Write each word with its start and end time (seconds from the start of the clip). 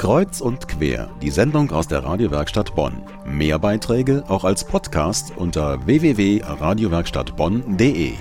Kreuz 0.00 0.40
und 0.40 0.66
quer, 0.66 1.10
die 1.20 1.28
Sendung 1.28 1.70
aus 1.72 1.86
der 1.86 2.02
Radiowerkstatt 2.02 2.74
Bonn. 2.74 3.02
Mehr 3.26 3.58
Beiträge 3.58 4.24
auch 4.28 4.44
als 4.44 4.64
Podcast 4.64 5.34
unter 5.36 5.84
www.radiowerkstattbonn.de. 5.84 8.14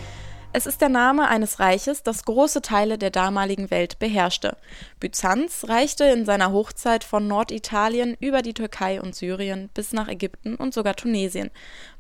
Es 0.52 0.66
ist 0.66 0.82
der 0.82 0.90
Name 0.90 1.30
eines 1.30 1.62
Reiches, 1.62 2.04
das 2.04 2.26
große 2.26 2.62
Teile 2.62 2.98
der 2.98 3.12
damaligen 3.12 3.72
Welt 3.72 3.98
beherrschte. 3.98 4.58
Byzanz 5.00 5.70
reichte 5.70 6.04
in 6.04 6.26
seiner 6.26 6.52
Hochzeit 6.52 7.06
von 7.06 7.30
Norditalien 7.30 8.18
über 8.20 8.42
die 8.42 8.54
Türkei 8.54 9.02
und 9.02 9.16
Syrien 9.16 9.70
bis 9.74 9.94
nach 9.94 10.10
Ägypten 10.10 10.56
und 10.56 10.74
sogar 10.74 10.96
Tunesien. 10.96 11.50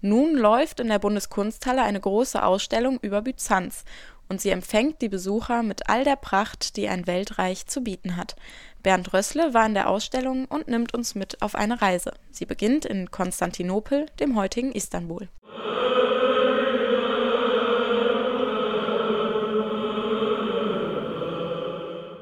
Nun 0.01 0.35
läuft 0.35 0.81
in 0.81 0.89
der 0.89 0.99
Bundeskunsthalle 0.99 1.83
eine 1.83 2.01
große 2.01 2.43
Ausstellung 2.43 2.99
über 3.01 3.21
Byzanz 3.21 3.85
und 4.29 4.39
sie 4.39 4.51
empfängt 4.51 5.01
die 5.01 5.09
Besucher 5.09 5.63
mit 5.63 5.89
all 5.89 6.03
der 6.03 6.15
Pracht, 6.15 6.77
die 6.77 6.87
ein 6.87 7.07
Weltreich 7.07 7.65
zu 7.65 7.81
bieten 7.81 8.15
hat. 8.15 8.35
Bernd 8.83 9.11
Rössle 9.11 9.53
war 9.53 9.65
in 9.65 9.73
der 9.73 9.89
Ausstellung 9.89 10.45
und 10.45 10.67
nimmt 10.67 10.93
uns 10.93 11.15
mit 11.15 11.41
auf 11.41 11.55
eine 11.55 11.81
Reise. 11.81 12.13
Sie 12.31 12.45
beginnt 12.45 12.85
in 12.85 13.11
Konstantinopel, 13.11 14.05
dem 14.19 14.37
heutigen 14.37 14.71
Istanbul. 14.71 15.27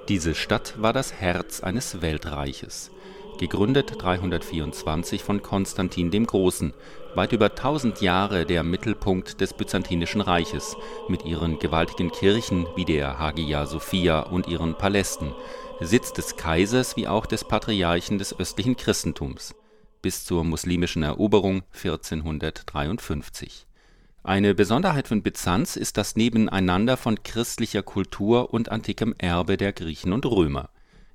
Diese 0.08 0.35
Stadt 0.35 0.82
war 0.82 0.94
das 0.94 1.13
Herz 1.13 1.60
eines 1.60 2.02
Weltreiches 2.02 2.91
gegründet 3.38 3.94
324 3.98 5.23
von 5.23 5.41
Konstantin 5.41 6.12
dem 6.12 6.26
Großen, 6.26 6.73
weit 7.16 7.32
über 7.32 7.50
1000 7.50 8.02
Jahre 8.02 8.46
der 8.46 8.63
Mittelpunkt 8.63 9.41
des 9.41 9.54
Byzantinischen 9.54 10.22
Reiches, 10.22 10.76
mit 11.08 11.26
ihren 11.26 11.60
gewaltigen 11.60 12.12
Kirchen 12.12 12.68
wie 12.76 12.86
der 12.86 13.20
Hagia 13.20 13.66
Sophia 13.66 14.22
und 14.22 14.48
ihren 14.48 14.76
Palästen, 14.76 15.34
Sitz 15.80 16.13
des 16.13 16.38
Kaisers 16.38 16.96
wie 16.96 17.08
auch 17.08 17.26
des 17.26 17.44
Patriarchen 17.44 18.18
des 18.18 18.38
östlichen 18.40 18.77
Christentums, 18.77 19.55
bis 20.02 20.26
zur 20.26 20.44
muslimischen 20.44 21.04
Eroberung 21.04 21.63
1453. 21.74 23.68
Eine 24.24 24.55
Besonderheit 24.55 25.08
von 25.08 25.24
Byzanz 25.24 25.76
ist 25.76 25.98
das 25.98 26.15
Nebeneinander 26.15 26.98
von 26.98 27.24
christlicher 27.24 27.84
Kultur 27.84 28.54
und 28.54 28.70
antikem 28.70 29.15
Erbe 29.18 29.55
der 29.58 29.71
Griechen 29.71 30.12
und 30.12 30.26
Römer 30.26 30.70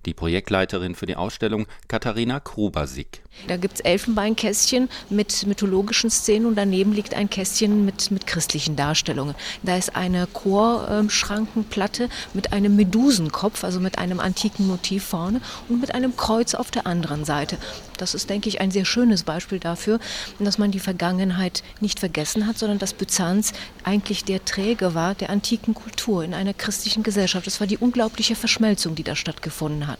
die 0.06 0.14
Projektleiterin 0.14 0.94
für 0.94 1.06
die 1.06 1.16
Ausstellung 1.16 1.66
Katharina 1.88 2.40
Krubasik. 2.40 3.22
Da 3.48 3.56
gibt 3.56 3.74
es 3.74 3.80
Elfenbeinkästchen 3.80 4.88
mit 5.08 5.46
mythologischen 5.46 6.10
Szenen 6.10 6.46
und 6.46 6.54
daneben 6.54 6.92
liegt 6.92 7.14
ein 7.14 7.30
Kästchen 7.30 7.84
mit, 7.84 8.10
mit 8.10 8.26
christlichen 8.26 8.76
Darstellungen. 8.76 9.34
Da 9.62 9.76
ist 9.76 9.96
eine 9.96 10.26
Chorschrankenplatte 10.26 12.08
mit 12.34 12.52
einem 12.52 12.76
Medusenkopf, 12.76 13.64
also 13.64 13.80
mit 13.80 13.98
einem 13.98 14.20
antiken 14.20 14.66
Motiv 14.66 15.04
vorne 15.04 15.40
und 15.68 15.80
mit 15.80 15.94
einem 15.94 16.16
Kreuz 16.16 16.54
auf 16.54 16.70
der 16.70 16.86
anderen 16.86 17.24
Seite. 17.24 17.56
Das 17.96 18.14
ist, 18.14 18.30
denke 18.30 18.48
ich, 18.48 18.60
ein 18.60 18.70
sehr 18.70 18.84
schönes 18.84 19.22
Beispiel 19.22 19.58
dafür, 19.58 19.98
dass 20.38 20.58
man 20.58 20.70
die 20.70 20.80
Vergangenheit 20.80 21.62
nicht 21.80 22.00
vergessen 22.00 22.46
hat, 22.46 22.58
sondern 22.58 22.78
dass 22.78 22.94
Byzanz 22.94 23.52
eigentlich 23.84 24.24
der 24.24 24.44
Träger 24.44 24.94
war 24.94 25.14
der 25.14 25.30
antiken 25.30 25.74
Kultur 25.74 26.24
in 26.24 26.34
einer 26.34 26.54
christlichen 26.54 27.02
Gesellschaft. 27.02 27.46
Es 27.46 27.60
war 27.60 27.66
die 27.66 27.78
unglaubliche 27.78 28.34
Verschmelzung, 28.34 28.94
die 28.94 29.04
da 29.04 29.16
stattgefunden 29.16 29.86
hat. 29.86 29.91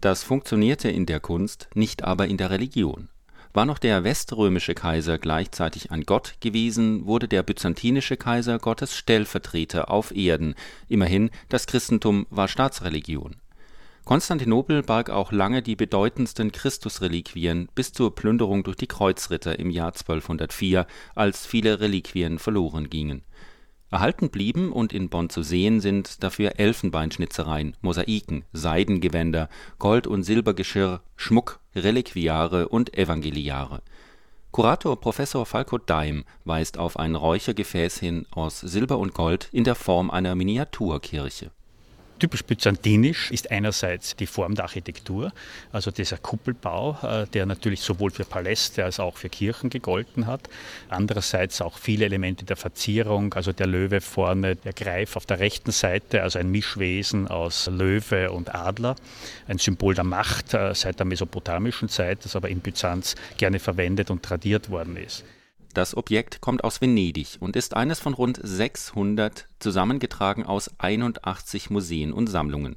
Das 0.00 0.22
funktionierte 0.22 0.88
in 0.88 1.06
der 1.06 1.20
Kunst, 1.20 1.68
nicht 1.74 2.04
aber 2.04 2.26
in 2.28 2.36
der 2.36 2.50
Religion. 2.50 3.08
War 3.52 3.64
noch 3.66 3.78
der 3.78 4.04
weströmische 4.04 4.74
Kaiser 4.74 5.18
gleichzeitig 5.18 5.90
ein 5.90 6.04
Gott 6.04 6.34
gewesen, 6.40 7.06
wurde 7.06 7.26
der 7.26 7.42
byzantinische 7.42 8.16
Kaiser 8.16 8.58
Gottes 8.58 8.96
Stellvertreter 8.96 9.90
auf 9.90 10.14
Erden. 10.14 10.54
Immerhin, 10.88 11.30
das 11.48 11.66
Christentum 11.66 12.26
war 12.30 12.46
Staatsreligion. 12.46 13.36
Konstantinopel 14.04 14.82
barg 14.82 15.10
auch 15.10 15.32
lange 15.32 15.62
die 15.62 15.76
bedeutendsten 15.76 16.52
Christusreliquien 16.52 17.68
bis 17.74 17.92
zur 17.92 18.14
Plünderung 18.14 18.62
durch 18.62 18.76
die 18.76 18.86
Kreuzritter 18.86 19.58
im 19.58 19.70
Jahr 19.70 19.92
1204, 19.92 20.86
als 21.14 21.44
viele 21.44 21.80
Reliquien 21.80 22.38
verloren 22.38 22.88
gingen. 22.88 23.22
Erhalten 23.90 24.30
blieben 24.30 24.72
und 24.72 24.92
in 24.92 25.08
Bonn 25.08 25.30
zu 25.30 25.42
sehen 25.42 25.80
sind 25.80 26.22
dafür 26.22 26.58
Elfenbeinschnitzereien, 26.58 27.76
Mosaiken, 27.80 28.44
Seidengewänder, 28.52 29.48
Gold 29.78 30.06
und 30.06 30.22
Silbergeschirr, 30.22 31.00
Schmuck, 31.16 31.60
Reliquiare 31.74 32.68
und 32.68 32.96
Evangeliare. 32.96 33.82
Kurator 34.52 35.00
Professor 35.00 35.44
Falco 35.46 35.78
Daim 35.78 36.24
weist 36.44 36.78
auf 36.78 36.98
ein 36.98 37.14
Räuchergefäß 37.14 37.98
hin 37.98 38.26
aus 38.30 38.60
Silber 38.60 38.98
und 38.98 39.14
Gold 39.14 39.48
in 39.52 39.64
der 39.64 39.74
Form 39.74 40.10
einer 40.10 40.34
Miniaturkirche 40.34 41.50
Typisch 42.20 42.44
byzantinisch 42.44 43.30
ist 43.30 43.50
einerseits 43.50 44.14
die 44.14 44.26
Form 44.26 44.54
der 44.54 44.64
Architektur, 44.64 45.32
also 45.72 45.90
dieser 45.90 46.18
Kuppelbau, 46.18 46.98
äh, 47.02 47.26
der 47.28 47.46
natürlich 47.46 47.80
sowohl 47.80 48.10
für 48.10 48.26
Paläste 48.26 48.84
als 48.84 49.00
auch 49.00 49.16
für 49.16 49.30
Kirchen 49.30 49.70
gegolten 49.70 50.26
hat. 50.26 50.50
Andererseits 50.90 51.62
auch 51.62 51.78
viele 51.78 52.04
Elemente 52.04 52.44
der 52.44 52.56
Verzierung, 52.56 53.32
also 53.32 53.54
der 53.54 53.66
Löwe 53.66 54.02
vorne, 54.02 54.54
der 54.54 54.74
Greif 54.74 55.16
auf 55.16 55.24
der 55.24 55.40
rechten 55.40 55.70
Seite, 55.70 56.22
also 56.22 56.38
ein 56.38 56.50
Mischwesen 56.50 57.26
aus 57.26 57.66
Löwe 57.72 58.30
und 58.30 58.54
Adler, 58.54 58.96
ein 59.48 59.56
Symbol 59.56 59.94
der 59.94 60.04
Macht 60.04 60.52
äh, 60.52 60.74
seit 60.74 60.98
der 60.98 61.06
mesopotamischen 61.06 61.88
Zeit, 61.88 62.26
das 62.26 62.36
aber 62.36 62.50
in 62.50 62.60
Byzanz 62.60 63.14
gerne 63.38 63.60
verwendet 63.60 64.10
und 64.10 64.22
tradiert 64.22 64.68
worden 64.68 64.98
ist. 64.98 65.24
Das 65.72 65.96
Objekt 65.96 66.40
kommt 66.40 66.64
aus 66.64 66.80
Venedig 66.80 67.36
und 67.38 67.54
ist 67.54 67.74
eines 67.74 68.00
von 68.00 68.14
rund 68.14 68.40
600, 68.42 69.48
zusammengetragen 69.60 70.44
aus 70.44 70.70
81 70.78 71.70
Museen 71.70 72.12
und 72.12 72.26
Sammlungen. 72.26 72.76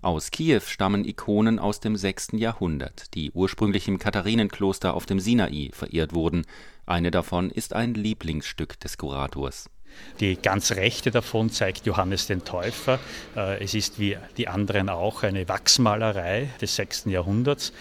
Aus 0.00 0.30
Kiew 0.30 0.62
stammen 0.66 1.04
Ikonen 1.04 1.58
aus 1.58 1.78
dem 1.78 1.94
6. 1.94 2.30
Jahrhundert, 2.32 3.14
die 3.14 3.30
ursprünglich 3.32 3.86
im 3.86 3.98
Katharinenkloster 3.98 4.94
auf 4.94 5.06
dem 5.06 5.20
Sinai 5.20 5.70
verehrt 5.72 6.14
wurden. 6.14 6.44
Eine 6.86 7.10
davon 7.10 7.50
ist 7.50 7.74
ein 7.74 7.94
Lieblingsstück 7.94 8.80
des 8.80 8.96
Kurators. 8.96 9.70
Die 10.20 10.36
ganz 10.36 10.72
rechte 10.72 11.10
davon 11.10 11.50
zeigt 11.50 11.86
Johannes 11.86 12.26
den 12.26 12.44
Täufer. 12.44 12.98
Äh, 13.36 13.62
es 13.62 13.74
ist 13.74 14.00
wie 14.00 14.16
die 14.38 14.48
anderen 14.48 14.88
auch 14.88 15.22
eine 15.22 15.48
Wachsmalerei 15.48 16.48
des 16.60 16.76
6. 16.76 17.04
Jahrhunderts 17.06 17.72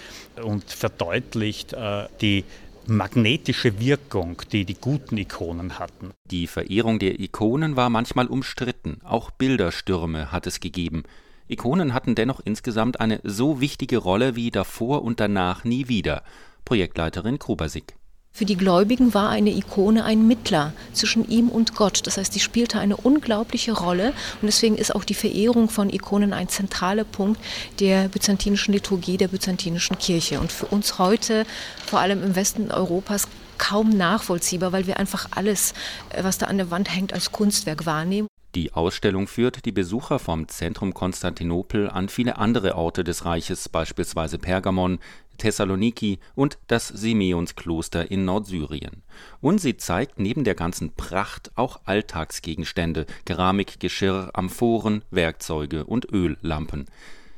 und 0.44 0.70
verdeutlicht 0.70 1.74
äh, 1.74 2.08
die 2.20 2.44
magnetische 2.88 3.80
Wirkung, 3.80 4.42
die 4.52 4.66
die 4.66 4.76
guten 4.76 5.18
Ikonen 5.18 5.80
hatten. 5.80 6.12
Die 6.26 6.48
Verehrung 6.48 7.00
der 7.00 7.20
Ikonen 7.20 7.76
war 7.76 7.90
manchmal 7.90 8.28
umstritten, 8.28 9.00
auch 9.04 9.32
Bilderstürme 9.32 10.32
hat 10.32 10.48
es 10.48 10.60
gegeben. 10.60 11.04
Ikonen 11.48 11.94
hatten 11.94 12.16
dennoch 12.16 12.42
insgesamt 12.44 13.00
eine 13.00 13.20
so 13.24 13.60
wichtige 13.60 13.98
Rolle 13.98 14.36
wie 14.36 14.52
davor 14.52 15.04
und 15.04 15.20
danach 15.20 15.64
nie 15.64 15.88
wieder. 15.88 16.24
Projektleiterin 16.66 17.40
Krubasik. 17.40 17.96
Für 18.34 18.46
die 18.46 18.56
Gläubigen 18.56 19.14
war 19.14 19.30
eine 19.30 19.52
Ikone 19.52 20.06
ein 20.06 20.26
Mittler 20.26 20.72
zwischen 20.94 21.28
ihm 21.28 21.50
und 21.50 21.76
Gott. 21.76 22.08
Das 22.08 22.18
heißt, 22.18 22.32
sie 22.32 22.40
spielte 22.40 22.80
eine 22.80 22.96
unglaubliche 22.96 23.74
Rolle 23.74 24.14
und 24.42 24.48
deswegen 24.48 24.78
ist 24.78 24.96
auch 24.96 25.04
die 25.04 25.14
Verehrung 25.14 25.70
von 25.70 25.90
Ikonen 25.90 26.32
ein 26.32 26.48
zentraler 26.48 27.04
Punkt 27.04 27.42
der 27.80 28.08
byzantinischen 28.08 28.74
Liturgie, 28.74 29.18
der 29.18 29.28
byzantinischen 29.28 30.00
Kirche. 30.00 30.40
Und 30.40 30.52
für 30.52 30.68
uns 30.68 30.98
heute, 30.98 31.46
vor 31.86 32.00
allem 32.00 32.24
im 32.24 32.36
Westen 32.36 32.72
Europas, 32.72 33.28
kaum 33.58 33.90
nachvollziehbar, 33.90 34.72
weil 34.72 34.88
wir 34.88 34.98
einfach 34.98 35.28
alles, 35.32 35.74
äh, 36.10 36.24
was 36.24 36.38
da 36.38 36.48
an 36.48 36.58
der 36.58 36.72
Wand 36.72 36.94
hängt, 36.94 37.14
als 37.14 37.32
Kunstwerk 37.32 37.86
wahrnehmen. 37.86 38.28
Die 38.56 38.74
Ausstellung 38.74 39.28
führt 39.28 39.64
die 39.66 39.72
Besucher 39.72 40.20
vom 40.20 40.48
Zentrum 40.50 40.94
Konstantinopel 40.94 41.90
an 41.90 42.10
viele 42.10 42.38
andere 42.38 42.76
Orte 42.76 43.04
des 43.06 43.24
Reiches, 43.24 43.70
beispielsweise 43.70 44.40
Pergamon, 44.40 45.00
Thessaloniki 45.42 46.20
und 46.36 46.60
das 46.68 46.88
Simeonskloster 46.88 48.12
in 48.12 48.26
Nordsyrien. 48.26 49.02
Und 49.42 49.60
sie 49.60 49.76
zeigt 49.76 50.20
neben 50.20 50.44
der 50.44 50.56
ganzen 50.56 50.94
Pracht 50.94 51.52
auch 51.56 51.82
Alltagsgegenstände, 51.86 53.08
Keramikgeschirr, 53.26 54.30
Amphoren, 54.34 55.04
Werkzeuge 55.10 55.86
und 55.86 56.12
Öllampen. 56.12 56.86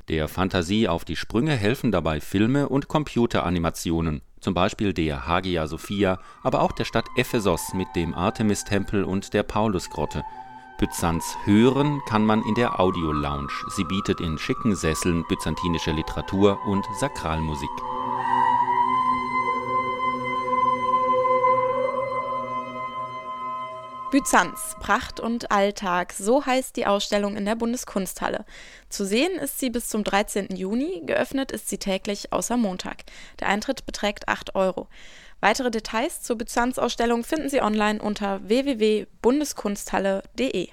Der 0.10 0.28
Fantasie 0.28 0.90
auf 0.90 1.06
die 1.06 1.16
Sprünge 1.16 1.56
helfen 1.56 1.94
dabei 1.94 2.20
Filme 2.20 2.68
und 2.68 2.90
Computeranimationen, 2.90 4.22
zum 4.42 4.54
Beispiel 4.54 4.94
der 4.94 5.26
Hagia 5.26 5.66
Sophia, 5.68 6.20
aber 6.44 6.62
auch 6.62 6.74
der 6.74 6.84
Stadt 6.84 7.06
Ephesos 7.16 7.74
mit 7.74 7.88
dem 7.96 8.14
Artemis-Tempel 8.14 9.06
und 9.06 9.34
der 9.34 9.44
Paulusgrotte. 9.44 10.24
Byzanz 10.78 11.38
hören 11.46 12.02
kann 12.08 12.26
man 12.26 12.44
in 12.44 12.56
der 12.56 12.80
Audio 12.80 13.12
Lounge. 13.12 13.52
Sie 13.70 13.84
bietet 13.84 14.20
in 14.20 14.38
schicken 14.38 14.76
Sesseln 14.76 15.24
byzantinische 15.28 15.92
Literatur 15.92 16.60
und 16.66 16.86
Sakralmusik. 17.00 17.70
Byzanz, 24.10 24.76
Pracht 24.80 25.20
und 25.20 25.52
Alltag, 25.52 26.14
so 26.14 26.46
heißt 26.46 26.76
die 26.76 26.86
Ausstellung 26.86 27.36
in 27.36 27.46
der 27.46 27.56
Bundeskunsthalle. 27.56 28.46
Zu 28.90 29.06
sehen 29.06 29.40
ist 29.40 29.60
sie 29.60 29.72
bis 29.72 29.90
zum 29.90 30.04
13. 30.04 30.56
Juni, 30.56 31.02
geöffnet 31.06 31.52
ist 31.52 31.68
sie 31.68 31.80
täglich 31.80 32.32
außer 32.32 32.58
Montag. 32.58 33.06
Der 33.40 33.48
Eintritt 33.48 33.88
beträgt 33.88 34.28
8 34.28 34.54
Euro. 34.54 34.88
Weitere 35.44 35.70
Details 35.72 36.22
zur 36.22 36.38
Byzanz-Ausstellung 36.38 37.26
finden 37.26 37.50
Sie 37.50 37.62
online 37.62 38.02
unter 38.02 38.48
www.bundeskunsthalle.de. 38.48 40.70